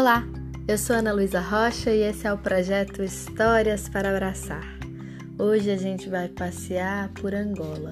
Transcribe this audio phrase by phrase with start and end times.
[0.00, 0.24] Olá,
[0.68, 4.62] eu sou Ana Luísa Rocha e esse é o projeto Histórias para Abraçar.
[5.36, 7.90] Hoje a gente vai passear por Angola,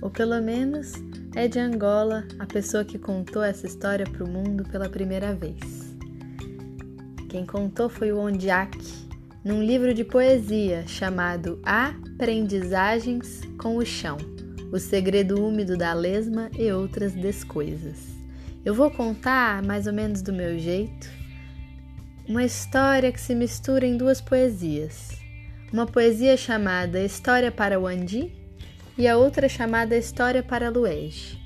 [0.00, 0.92] ou pelo menos
[1.34, 5.58] é de Angola a pessoa que contou essa história para o mundo pela primeira vez.
[7.28, 8.78] Quem contou foi o Ondiak,
[9.44, 14.16] num livro de poesia chamado Aprendizagens com o Chão,
[14.72, 17.98] o segredo úmido da lesma e outras descoisas.
[18.64, 21.21] Eu vou contar mais ou menos do meu jeito,
[22.28, 25.10] uma história que se mistura em duas poesias.
[25.72, 28.32] Uma poesia chamada História para o Andi
[28.96, 31.38] e a outra chamada História para Luege.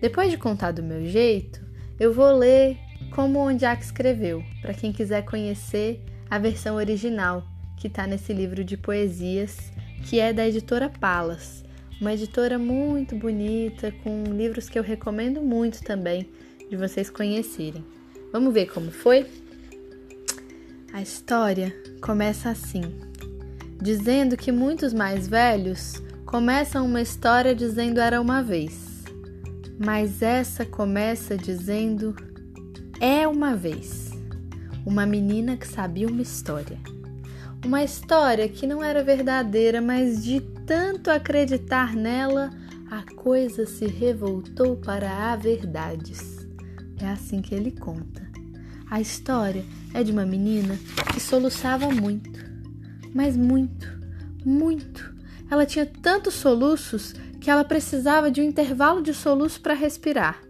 [0.00, 1.64] Depois de contar do meu jeito,
[2.00, 2.76] eu vou ler
[3.12, 8.76] como Ondiak escreveu, para quem quiser conhecer a versão original que está nesse livro de
[8.76, 9.72] poesias,
[10.04, 11.64] que é da editora Palas,
[12.00, 16.28] uma editora muito bonita, com livros que eu recomendo muito também
[16.68, 17.84] de vocês conhecerem.
[18.32, 19.43] Vamos ver como foi?
[20.94, 22.84] A história começa assim,
[23.82, 29.02] dizendo que muitos mais velhos começam uma história dizendo era uma vez,
[29.76, 32.14] mas essa começa dizendo
[33.00, 34.12] é uma vez.
[34.86, 36.78] Uma menina que sabia uma história.
[37.66, 42.50] Uma história que não era verdadeira, mas de tanto acreditar nela,
[42.88, 46.46] a coisa se revoltou para a verdades.
[47.02, 48.23] É assim que ele conta.
[48.94, 50.78] A história é de uma menina
[51.12, 52.30] que soluçava muito,
[53.12, 53.88] mas muito,
[54.46, 55.12] muito.
[55.50, 60.40] Ela tinha tantos soluços que ela precisava de um intervalo de soluço para respirar.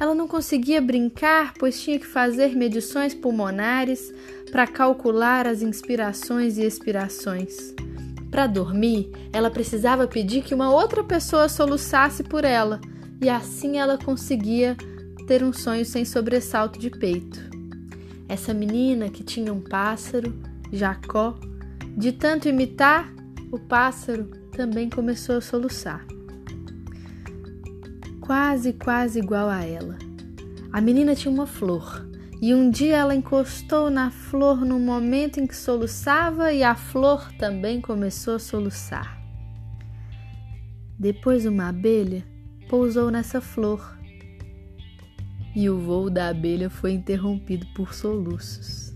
[0.00, 4.10] Ela não conseguia brincar, pois tinha que fazer medições pulmonares
[4.50, 7.74] para calcular as inspirações e expirações.
[8.30, 12.80] Para dormir, ela precisava pedir que uma outra pessoa soluçasse por ela,
[13.20, 14.78] e assim ela conseguia
[15.26, 17.52] ter um sonho sem sobressalto de peito.
[18.32, 20.32] Essa menina que tinha um pássaro,
[20.72, 21.38] Jacó,
[21.94, 23.12] de tanto imitar,
[23.50, 26.02] o pássaro também começou a soluçar.
[28.22, 29.98] Quase, quase igual a ela.
[30.72, 32.08] A menina tinha uma flor,
[32.40, 37.30] e um dia ela encostou na flor no momento em que soluçava e a flor
[37.34, 39.22] também começou a soluçar.
[40.98, 42.24] Depois uma abelha
[42.66, 43.98] pousou nessa flor
[45.54, 48.92] e o voo da abelha foi interrompido por soluços.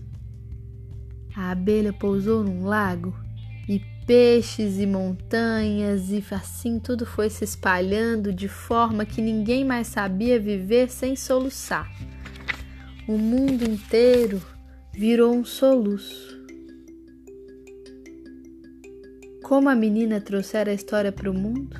[1.35, 3.13] A abelha pousou num lago
[3.69, 9.87] e peixes e montanhas e assim tudo foi se espalhando de forma que ninguém mais
[9.87, 11.91] sabia viver sem soluçar.
[13.07, 14.41] O mundo inteiro
[14.93, 16.35] virou um soluço.
[19.43, 21.77] Como a menina trouxera a história para o mundo,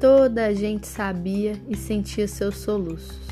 [0.00, 3.31] toda a gente sabia e sentia seus soluços.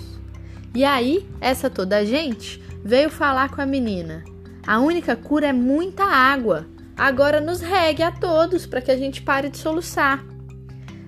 [0.72, 4.24] E aí, essa toda gente veio falar com a menina.
[4.64, 6.66] A única cura é muita água.
[6.96, 10.24] Agora nos regue a todos para que a gente pare de soluçar.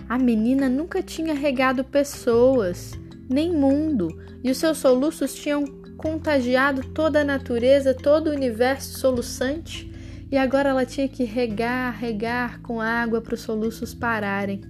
[0.09, 2.93] A menina nunca tinha regado pessoas,
[3.31, 4.09] nem mundo,
[4.43, 5.65] e os seus soluços tinham
[5.97, 9.91] contagiado toda a natureza, todo o universo soluçante,
[10.31, 14.61] e agora ela tinha que regar, regar com água para os soluços pararem.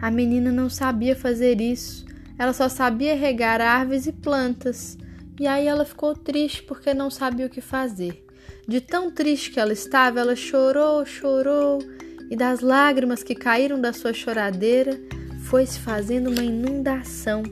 [0.00, 2.06] A menina não sabia fazer isso
[2.38, 4.98] ela só sabia regar árvores e plantas,
[5.38, 8.24] e aí ela ficou triste porque não sabia o que fazer.
[8.66, 11.78] De tão triste que ela estava, ela chorou, chorou,
[12.30, 14.98] e das lágrimas que caíram da sua choradeira
[15.44, 17.42] foi se fazendo uma inundação.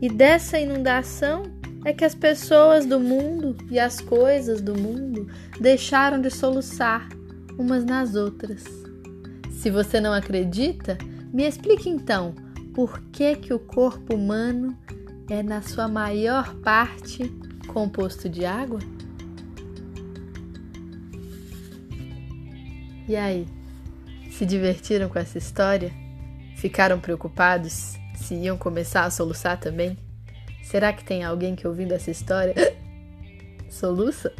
[0.00, 1.44] E dessa inundação
[1.84, 5.26] é que as pessoas do mundo e as coisas do mundo
[5.60, 7.08] deixaram de soluçar
[7.58, 8.64] umas nas outras.
[9.50, 10.98] Se você não acredita,
[11.32, 12.34] me explique então
[12.74, 14.76] por que, que o corpo humano
[15.28, 17.24] é, na sua maior parte,
[17.68, 18.80] composto de água?
[23.08, 23.46] E aí,
[24.30, 25.92] se divertiram com essa história?
[26.56, 29.98] Ficaram preocupados se iam começar a soluçar também?
[30.62, 32.54] Será que tem alguém que ouvindo essa história
[33.68, 34.32] soluça?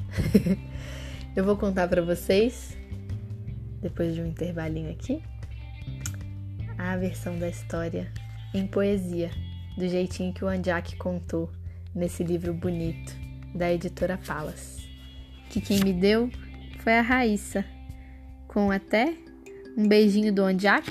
[1.34, 2.76] Eu vou contar para vocês
[3.80, 5.22] depois de um intervalinho aqui
[6.78, 8.10] a versão da história
[8.54, 9.30] em poesia,
[9.76, 11.50] do jeitinho que o Anjak contou
[11.94, 13.14] nesse livro bonito
[13.54, 14.78] da editora Palas.
[15.50, 16.30] Que quem me deu
[16.80, 17.64] foi a Raíssa,
[18.48, 19.14] com até
[19.76, 20.90] um beijinho do Anjak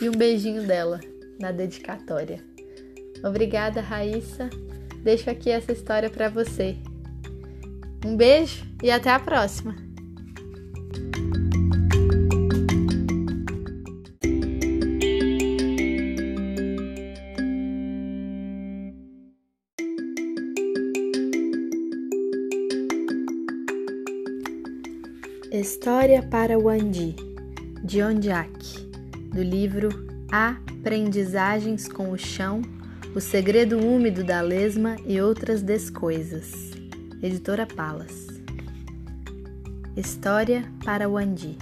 [0.00, 1.00] e um beijinho dela
[1.38, 2.42] na dedicatória.
[3.24, 4.48] Obrigada, Raíssa.
[5.02, 6.76] Deixo aqui essa história para você.
[8.04, 9.85] Um beijo e até a próxima!
[25.58, 27.16] História para o Andi,
[27.82, 28.78] de Ondiak,
[29.32, 29.88] do livro
[30.30, 32.60] Aprendizagens com o Chão,
[33.14, 36.72] O Segredo Úmido da Lesma e Outras Descoisas,
[37.22, 38.26] editora Palas.
[39.96, 41.56] História para o Andi.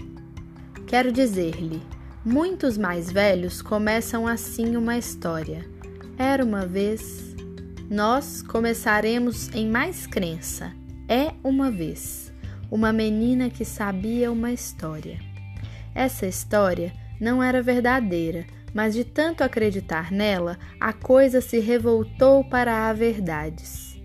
[0.88, 1.80] Quero dizer-lhe,
[2.24, 5.64] muitos mais velhos começam assim uma história.
[6.18, 7.36] Era uma vez.
[7.88, 10.72] Nós começaremos em mais crença.
[11.08, 12.33] É uma vez
[12.74, 15.20] uma menina que sabia uma história.
[15.94, 18.44] Essa história não era verdadeira,
[18.74, 23.96] mas de tanto acreditar nela, a coisa se revoltou para a verdades.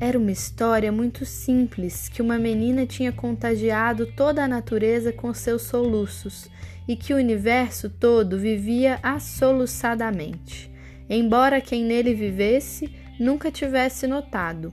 [0.00, 5.64] Era uma história muito simples que uma menina tinha contagiado toda a natureza com seus
[5.64, 6.48] soluços
[6.88, 10.72] e que o universo todo vivia assoluçadamente,
[11.10, 12.90] embora quem nele vivesse
[13.20, 14.72] nunca tivesse notado.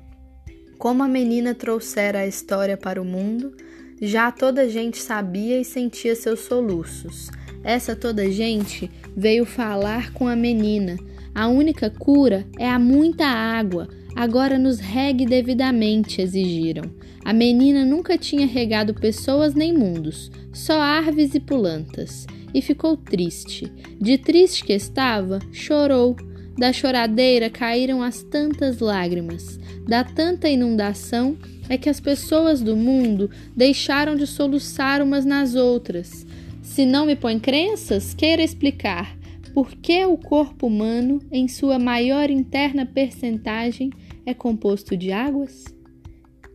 [0.82, 3.54] Como a menina trouxera a história para o mundo,
[4.02, 7.30] já toda gente sabia e sentia seus soluços.
[7.64, 10.98] Essa toda gente veio falar com a menina.
[11.36, 13.90] A única cura é a muita água.
[14.16, 16.86] Agora nos regue devidamente, exigiram.
[17.24, 22.26] A menina nunca tinha regado pessoas nem mundos, só árvores e plantas.
[22.56, 23.72] E ficou triste.
[24.02, 26.16] De triste que estava, chorou.
[26.58, 31.38] Da choradeira caíram as tantas lágrimas da tanta inundação
[31.68, 36.26] é que as pessoas do mundo deixaram de soluçar umas nas outras.
[36.62, 39.18] Se não me põe crenças, queira explicar
[39.54, 43.90] por que o corpo humano, em sua maior interna percentagem,
[44.26, 45.66] é composto de águas?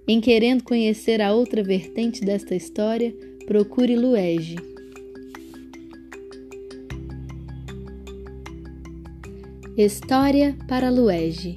[0.08, 3.14] Em querendo conhecer a outra vertente desta história,
[3.46, 4.56] procure Luege.
[9.78, 11.54] História para Luege,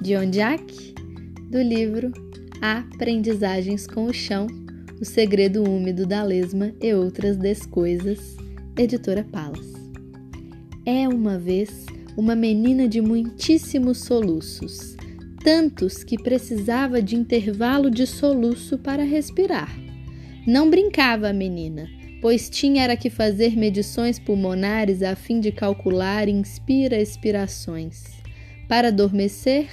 [0.00, 0.94] de Ondiak
[1.50, 2.10] do livro
[2.58, 4.46] Aprendizagens com o Chão,
[4.98, 8.34] O Segredo Úmido da Lesma e Outras Descoisas,
[8.78, 9.74] editora Palas.
[10.86, 11.84] É uma vez
[12.16, 14.96] uma menina de muitíssimos soluços,
[15.44, 19.70] tantos que precisava de intervalo de soluço para respirar.
[20.46, 21.86] Não brincava a menina,
[22.20, 28.04] pois tinha era que fazer medições pulmonares a fim de calcular inspira-expirações.
[28.68, 29.68] Para adormecer,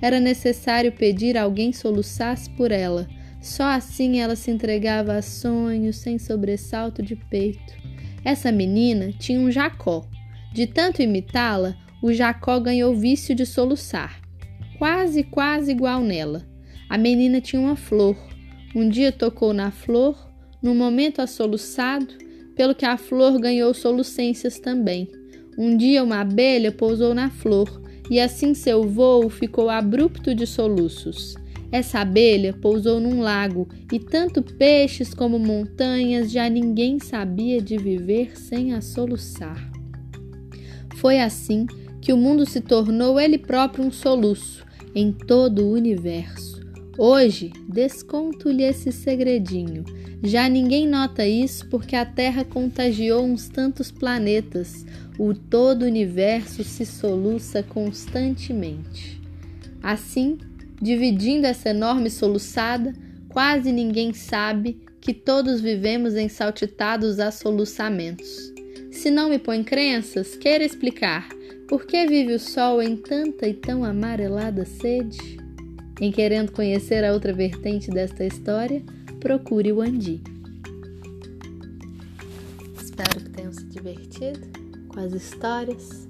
[0.00, 3.06] era necessário pedir a alguém soluçasse por ela.
[3.40, 7.74] Só assim ela se entregava a sonhos sem sobressalto de peito.
[8.24, 10.06] Essa menina tinha um jacó.
[10.52, 14.20] De tanto imitá-la, o jacó ganhou vício de soluçar.
[14.78, 16.46] Quase, quase igual nela.
[16.88, 18.16] A menina tinha uma flor.
[18.74, 20.29] Um dia tocou na flor,
[20.62, 22.14] num momento assoluçado,
[22.54, 25.10] pelo que a flor ganhou solucências também.
[25.56, 27.80] Um dia uma abelha pousou na flor
[28.10, 31.34] e assim seu vôo ficou abrupto de soluços.
[31.72, 38.36] Essa abelha pousou num lago, e tanto peixes como montanhas já ninguém sabia de viver
[38.36, 39.70] sem a soluçar.
[40.96, 41.66] Foi assim
[42.00, 46.60] que o mundo se tornou ele próprio um soluço em todo o universo.
[46.98, 49.84] Hoje, desconto-lhe esse segredinho.
[50.22, 54.84] Já ninguém nota isso porque a Terra contagiou uns tantos planetas,
[55.18, 59.20] o todo universo se soluça constantemente.
[59.82, 60.38] Assim,
[60.80, 62.94] dividindo essa enorme soluçada,
[63.28, 68.52] quase ninguém sabe que todos vivemos ensaltitados a soluçamentos.
[68.90, 71.28] Se não me põe crenças, queira explicar
[71.66, 75.38] por que vive o sol em tanta e tão amarelada sede?
[76.00, 78.82] Em querendo conhecer a outra vertente desta história,
[79.20, 80.22] procure o Andi.
[82.82, 84.40] Espero que tenham se divertido
[84.88, 86.06] com as histórias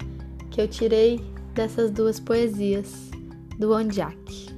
[0.51, 1.21] que eu tirei
[1.55, 3.11] dessas duas poesias
[3.59, 4.49] do Ondiak.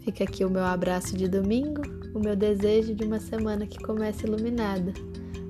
[0.00, 1.82] Fica aqui o meu abraço de domingo,
[2.14, 4.92] o meu desejo de uma semana que comece iluminada.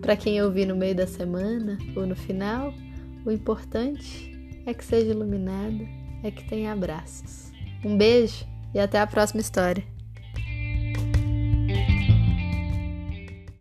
[0.01, 2.75] Para quem ouvir no meio da semana ou no final,
[3.25, 5.85] o importante é que seja iluminada,
[6.25, 7.53] é que tenha abraços.
[7.85, 8.45] Um beijo
[8.75, 9.92] e até a próxima história.